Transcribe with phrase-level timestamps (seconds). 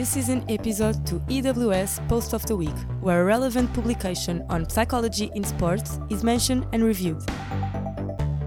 [0.00, 4.66] This is an episode to EWS Post of the Week, where a relevant publication on
[4.66, 7.22] psychology in sports is mentioned and reviewed.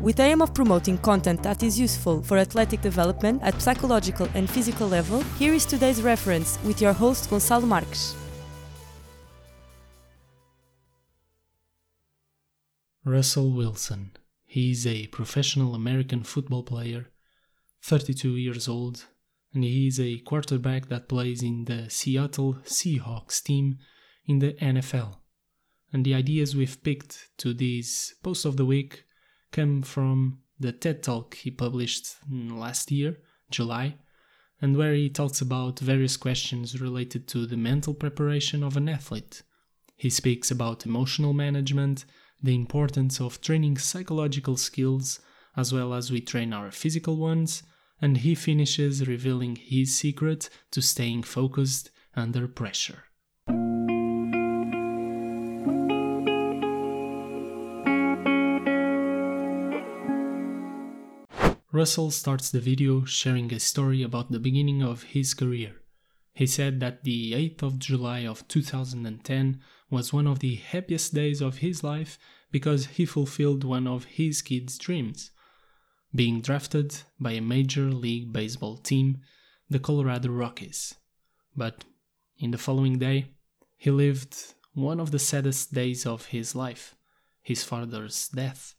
[0.01, 4.49] With the aim of promoting content that is useful for athletic development at psychological and
[4.49, 8.15] physical level, here is today's reference with your host Gonçalo Marques.
[13.05, 14.17] Russell Wilson.
[14.43, 17.11] He is a professional American football player,
[17.83, 19.05] 32 years old,
[19.54, 23.78] and he is a quarterback that plays in the Seattle Seahawks team
[24.25, 25.18] in the NFL.
[25.91, 29.05] And the ideas we've picked to this post of the week
[29.51, 33.17] come from the TED Talk he published last year,
[33.52, 33.95] July,
[34.61, 39.44] and where he talks about various questions related to the mental preparation of an athlete.
[39.95, 42.06] He speaks about emotional management,
[42.42, 45.20] the importance of training psychological skills
[45.56, 47.64] as well as we train our physical ones,
[48.03, 53.06] and he finishes revealing his secret to staying focused under pressure.
[61.72, 65.72] Russell starts the video sharing a story about the beginning of his career.
[66.34, 71.40] He said that the 8th of July of 2010 was one of the happiest days
[71.40, 72.20] of his life
[72.52, 75.32] because he fulfilled one of his kids' dreams
[76.16, 79.22] being drafted by a Major League Baseball team,
[79.69, 80.95] the Colorado Rockies.
[81.55, 81.86] But
[82.38, 83.31] in the following day,
[83.78, 86.95] he lived one of the saddest days of his life
[87.44, 88.73] his father's death.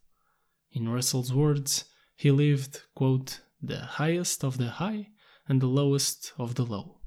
[0.72, 1.84] In Russell's words,
[2.16, 5.08] he lived, quote, the highest of the high
[5.46, 7.00] and the lowest of the low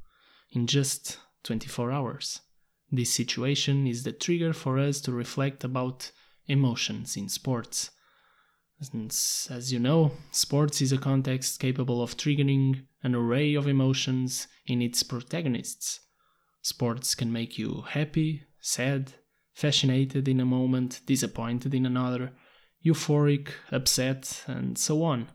[0.51, 2.41] in just 24 hours.
[2.91, 6.11] This situation is the trigger for us to reflect about
[6.47, 7.89] emotions in sports.
[8.79, 14.47] Since, as you know, sports is a context capable of triggering an array of emotions
[14.67, 16.01] in its protagonists.
[16.61, 19.13] Sports can make you happy, sad,
[19.53, 22.33] fascinated in a moment, disappointed in another,
[22.85, 25.29] euphoric, upset, and so on.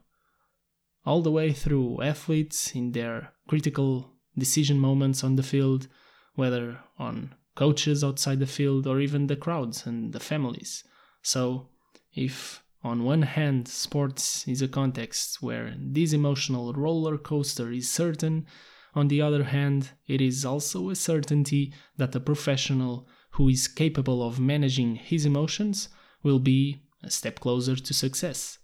[1.05, 5.89] All the way through athletes in their critical decision moments on the field,
[6.37, 10.85] whether on coaches outside the field or even the crowds and the families.
[11.23, 11.69] So,
[12.15, 18.47] if on one hand sports is a context where this emotional roller coaster is certain,
[18.95, 24.27] on the other hand, it is also a certainty that a professional who is capable
[24.27, 25.89] of managing his emotions
[26.23, 28.59] will be a step closer to success.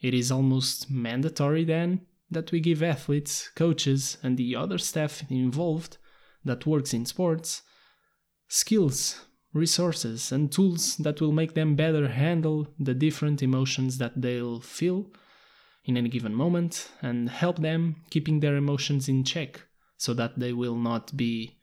[0.00, 5.98] It is almost mandatory then that we give athletes, coaches, and the other staff involved
[6.44, 7.62] that works in sports
[8.48, 9.24] skills,
[9.54, 15.06] resources, and tools that will make them better handle the different emotions that they'll feel
[15.84, 19.62] in any given moment and help them keeping their emotions in check
[19.96, 21.56] so that they will not be,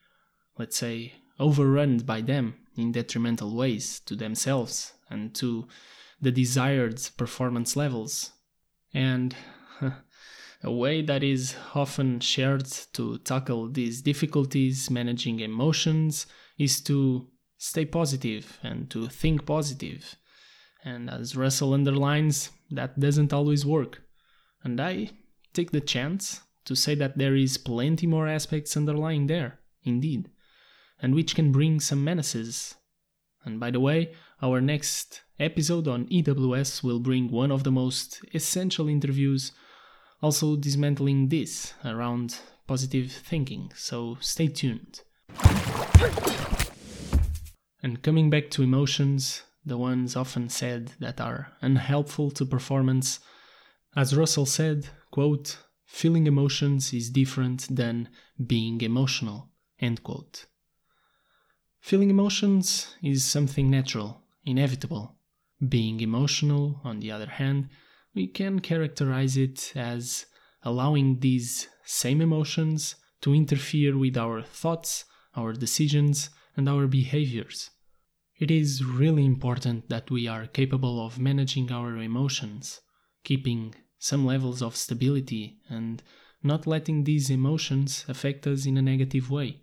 [0.57, 5.68] let's say, overrun by them in detrimental ways to themselves and to
[6.22, 8.31] the desired performance levels.
[8.94, 9.35] And
[10.63, 17.28] a way that is often shared to tackle these difficulties managing emotions is to
[17.61, 20.16] stay positive and to think positive.
[20.83, 24.01] And as Russell underlines, that doesn't always work.
[24.63, 25.11] And I
[25.53, 30.31] take the chance to say that there is plenty more aspects underlying there, indeed,
[31.00, 32.75] and which can bring some menaces.
[33.45, 38.21] And by the way, our next episode on EWS will bring one of the most
[38.33, 39.51] essential interviews,
[40.19, 45.01] also dismantling this around positive thinking, so stay tuned.
[47.84, 53.19] And coming back to emotions, the ones often said that are unhelpful to performance,
[53.96, 58.09] as Russell said, quote, feeling emotions is different than
[58.46, 59.50] being emotional,
[59.80, 60.46] end quote.
[61.80, 65.16] Feeling emotions is something natural, inevitable.
[65.68, 67.69] Being emotional, on the other hand,
[68.13, 70.25] we can characterize it as
[70.63, 75.06] allowing these same emotions to interfere with our thoughts,
[75.36, 77.71] our decisions, and our behaviors.
[78.42, 82.81] It is really important that we are capable of managing our emotions,
[83.24, 86.01] keeping some levels of stability, and
[86.42, 89.62] not letting these emotions affect us in a negative way.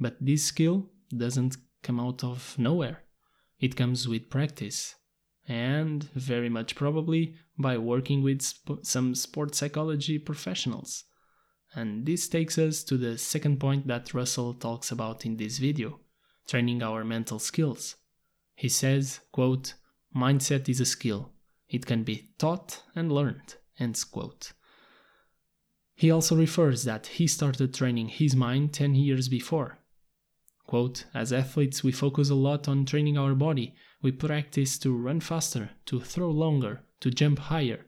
[0.00, 3.04] But this skill doesn't come out of nowhere.
[3.60, 4.94] It comes with practice,
[5.46, 11.04] and very much probably by working with sp- some sports psychology professionals.
[11.74, 16.00] And this takes us to the second point that Russell talks about in this video
[16.48, 17.96] training our mental skills.
[18.56, 19.74] He says, quote,
[20.16, 21.30] mindset is a skill.
[21.68, 24.52] It can be taught and learned, end quote.
[25.94, 29.78] He also refers that he started training his mind 10 years before.
[30.66, 33.74] Quote, As athletes, we focus a lot on training our body.
[34.02, 37.86] We practice to run faster, to throw longer, to jump higher.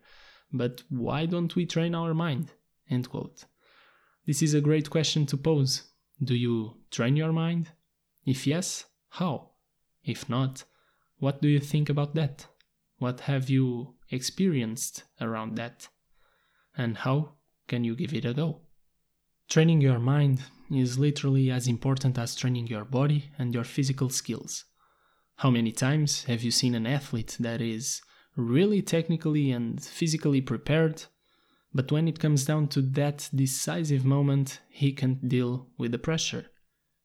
[0.53, 2.53] But why don't we train our mind?
[2.91, 3.45] End quote.
[4.27, 5.91] This is a great question to pose.
[6.23, 7.71] Do you train your mind?
[8.25, 9.50] If yes, how?
[10.05, 10.64] If not,
[11.19, 12.46] what do you think about that?
[12.99, 15.88] What have you experienced around that?
[16.76, 17.34] And how
[17.69, 18.61] can you give it a go?
[19.49, 20.40] Training your mind
[20.70, 24.64] is literally as important as training your body and your physical skills.
[25.37, 28.02] How many times have you seen an athlete that is
[28.37, 31.05] really technically and physically prepared,
[31.75, 36.46] but when it comes down to that decisive moment, he can't deal with the pressure?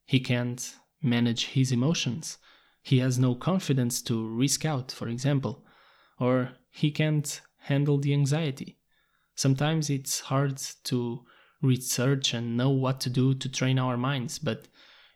[0.05, 0.75] He can't
[1.05, 2.37] manage his emotions.
[2.81, 5.63] He has no confidence to risk out, for example,
[6.19, 8.77] or he can't handle the anxiety.
[9.35, 11.21] Sometimes it's hard to
[11.61, 14.67] research and know what to do to train our minds, but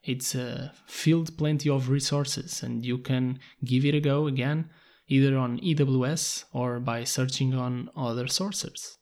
[0.03, 4.69] it's uh, filled plenty of resources and you can give it a go again
[5.07, 8.97] either on EWS or by searching on other sources.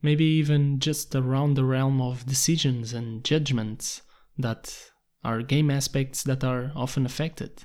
[0.00, 4.02] Maybe even just around the realm of decisions and judgments
[4.38, 4.90] that
[5.24, 7.64] are game aspects that are often affected.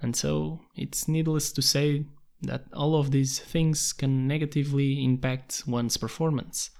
[0.00, 2.06] And so it's needless to say
[2.42, 6.70] that all of these things can negatively impact one's performance.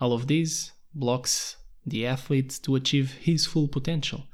[0.00, 1.56] All of these blocks
[1.86, 4.26] the athlete to achieve his full potential.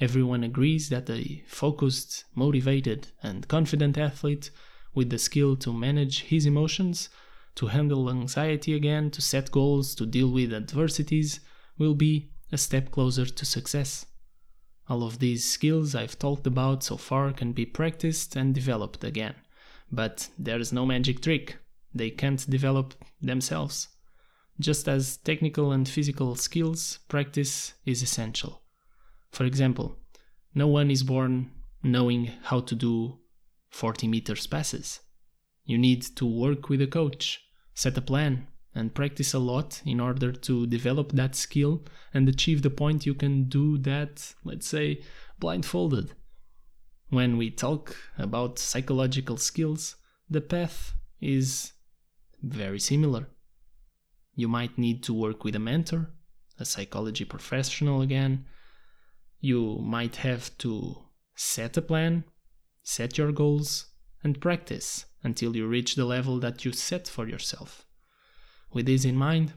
[0.00, 4.50] Everyone agrees that a focused, motivated, and confident athlete
[4.94, 7.10] with the skill to manage his emotions,
[7.54, 11.40] to handle anxiety again, to set goals, to deal with adversities,
[11.78, 14.06] will be a step closer to success.
[14.90, 19.36] All of these skills I've talked about so far can be practiced and developed again.
[19.92, 21.58] But there's no magic trick.
[21.94, 23.86] They can't develop themselves.
[24.58, 28.62] Just as technical and physical skills, practice is essential.
[29.30, 29.96] For example,
[30.56, 31.52] no one is born
[31.84, 33.20] knowing how to do
[33.70, 35.00] 40 meters passes.
[35.64, 37.40] You need to work with a coach,
[37.74, 41.82] set a plan, and practice a lot in order to develop that skill
[42.14, 45.02] and achieve the point you can do that, let's say,
[45.38, 46.12] blindfolded.
[47.08, 49.96] When we talk about psychological skills,
[50.28, 51.72] the path is
[52.42, 53.28] very similar.
[54.34, 56.10] You might need to work with a mentor,
[56.58, 58.46] a psychology professional again.
[59.40, 60.96] You might have to
[61.34, 62.24] set a plan,
[62.84, 63.86] set your goals,
[64.22, 67.86] and practice until you reach the level that you set for yourself.
[68.72, 69.52] With this in mind,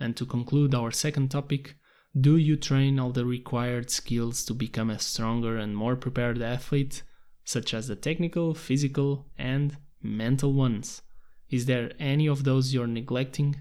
[0.00, 1.76] and to conclude our second topic,
[2.18, 7.02] do you train all the required skills to become a stronger and more prepared athlete,
[7.44, 11.02] such as the technical, physical, and mental ones?
[11.50, 13.60] Is there any of those you're neglecting?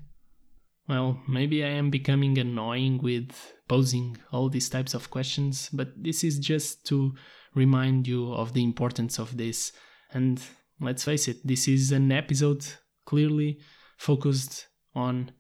[0.88, 6.24] Well, maybe I am becoming annoying with posing all these types of questions, but this
[6.24, 7.14] is just to
[7.56, 9.72] remind you of the importance of this.
[10.12, 10.42] And
[10.80, 12.66] let's face it, this is an episode
[13.06, 13.60] clearly
[13.98, 15.32] focused on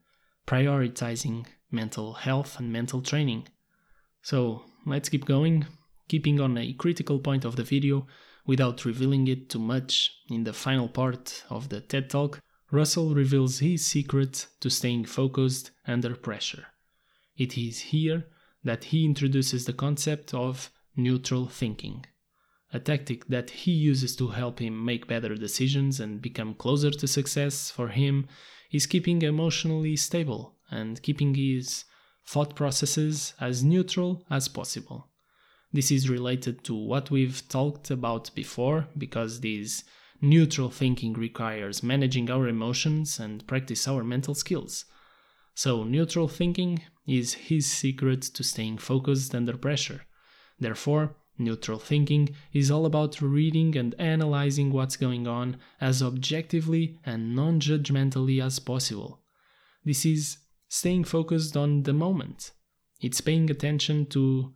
[0.48, 3.48] prioritizing mental health and mental training.
[4.22, 5.66] So let's keep going,
[6.08, 8.08] keeping on a critical point of the video
[8.46, 10.12] without revealing it too much.
[10.30, 12.40] In the final part of the TED Talk,
[12.72, 16.66] Russell reveals his secret to staying focused under pressure.
[17.38, 18.26] It is here
[18.64, 22.06] that he introduces the concept of neutral thinking,
[22.72, 27.08] a tactic that he uses to help him make better decisions and become closer to
[27.08, 28.28] success for him
[28.74, 31.86] is keeping emotionally stable and keeping his
[32.26, 35.10] thought processes as neutral as possible.
[35.72, 39.84] This is related to what we've talked about before because this
[40.22, 44.86] neutral thinking requires managing our emotions and practice our mental skills.
[45.56, 50.06] So, neutral thinking is his secret to staying focused under pressure.
[50.60, 57.36] Therefore, neutral thinking is all about reading and analyzing what's going on as objectively and
[57.36, 59.22] non judgmentally as possible.
[59.84, 60.38] This is
[60.70, 62.52] staying focused on the moment.
[63.02, 64.54] It's paying attention to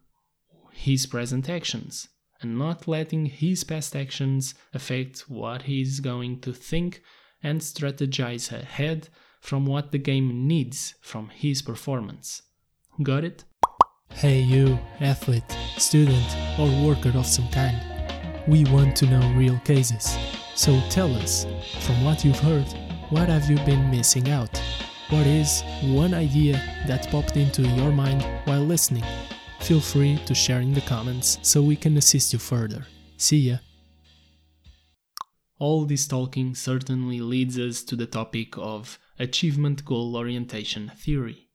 [0.71, 2.07] his present actions
[2.41, 7.01] and not letting his past actions affect what he's going to think
[7.43, 9.09] and strategize ahead
[9.41, 12.41] from what the game needs from his performance.
[13.01, 13.43] Got it?
[14.09, 17.79] Hey, you, athlete, student, or worker of some kind.
[18.47, 20.17] We want to know real cases.
[20.55, 21.45] So tell us,
[21.81, 22.67] from what you've heard,
[23.09, 24.61] what have you been missing out?
[25.09, 29.05] What is one idea that popped into your mind while listening?
[29.61, 32.85] Feel free to share in the comments so we can assist you further.
[33.17, 33.57] See ya!
[35.59, 41.46] All this talking certainly leads us to the topic of achievement goal orientation theory.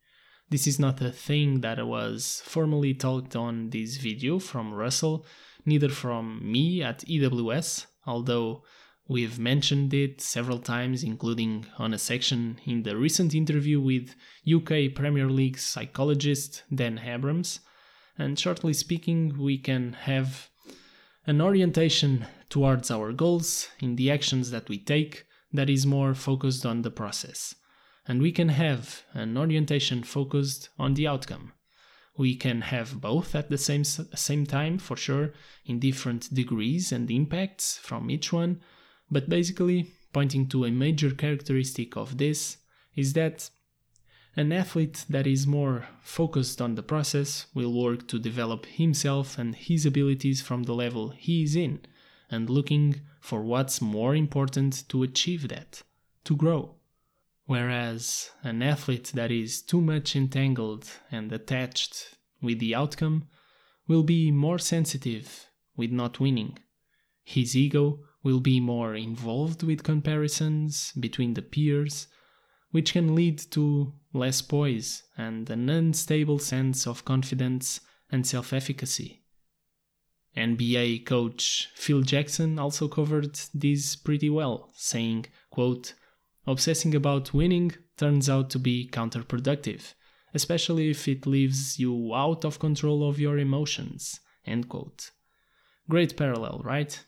[0.52, 5.24] This is not a thing that was formally talked on this video from Russell,
[5.64, 8.62] neither from me at EWS, although
[9.08, 14.14] we've mentioned it several times, including on a section in the recent interview with
[14.46, 17.60] UK Premier League psychologist Dan Abrahams.
[18.18, 20.50] And shortly speaking, we can have
[21.26, 26.66] an orientation towards our goals in the actions that we take that is more focused
[26.66, 27.54] on the process.
[28.06, 31.52] And we can have an orientation focused on the outcome.
[32.18, 35.32] We can have both at the same, same time, for sure,
[35.64, 38.60] in different degrees and impacts from each one,
[39.10, 42.58] but basically, pointing to a major characteristic of this
[42.94, 43.50] is that
[44.36, 49.54] an athlete that is more focused on the process will work to develop himself and
[49.54, 51.80] his abilities from the level he is in,
[52.30, 55.82] and looking for what's more important to achieve that,
[56.24, 56.74] to grow.
[57.52, 63.28] Whereas an athlete that is too much entangled and attached with the outcome
[63.86, 66.58] will be more sensitive with not winning.
[67.22, 72.06] His ego will be more involved with comparisons between the peers,
[72.70, 77.80] which can lead to less poise and an unstable sense of confidence
[78.10, 79.24] and self efficacy.
[80.34, 85.92] NBA coach Phil Jackson also covered this pretty well, saying, quote,
[86.46, 89.94] Obsessing about winning turns out to be counterproductive,
[90.34, 94.20] especially if it leaves you out of control of your emotions.
[94.44, 95.10] End quote.
[95.88, 97.04] Great parallel, right?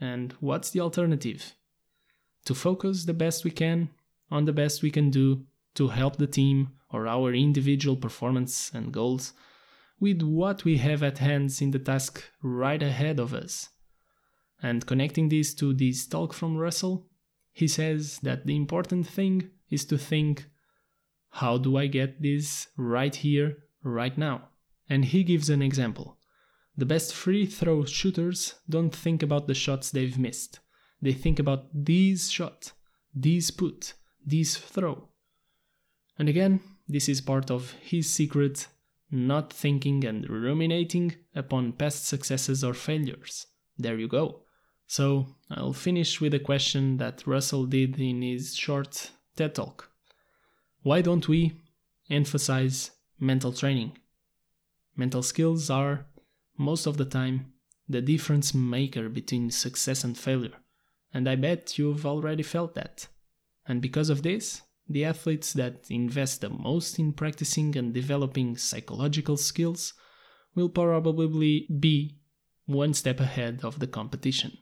[0.00, 1.54] And what's the alternative?
[2.46, 3.90] To focus the best we can
[4.30, 5.44] on the best we can do
[5.74, 9.32] to help the team or our individual performance and goals
[10.00, 13.68] with what we have at hand in the task right ahead of us.
[14.62, 17.06] And connecting this to this talk from Russell,
[17.52, 20.46] he says that the important thing is to think
[21.34, 24.48] how do I get this right here, right now?
[24.88, 26.18] And he gives an example.
[26.76, 30.60] The best free throw shooters don't think about the shots they've missed.
[31.00, 32.72] They think about these shot,
[33.14, 33.94] these put,
[34.26, 35.08] these throw.
[36.18, 38.66] And again, this is part of his secret
[39.10, 43.46] not thinking and ruminating upon past successes or failures.
[43.76, 44.42] There you go.
[44.90, 49.88] So I'll finish with a question that Russell did in his short TED Talk.
[50.82, 51.52] Why don't we
[52.10, 53.96] emphasize mental training?
[54.96, 56.06] Mental skills are,
[56.58, 57.52] most of the time,
[57.88, 60.56] the difference maker between success and failure.
[61.14, 63.06] And I bet you've already felt that.
[63.68, 69.36] And because of this, the athletes that invest the most in practicing and developing psychological
[69.36, 69.94] skills
[70.56, 72.16] will probably be
[72.66, 74.58] one step ahead of the competition.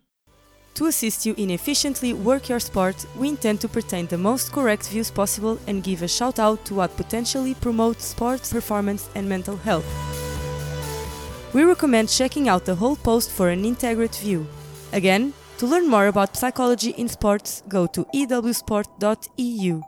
[0.79, 4.89] To assist you in efficiently work your sport, we intend to pertain the most correct
[4.89, 9.57] views possible and give a shout out to what potentially promotes sports performance and mental
[9.57, 9.85] health.
[11.53, 14.47] We recommend checking out the whole post for an integrate view.
[14.93, 19.83] Again, to learn more about psychology in sports, go to ewsport.eu.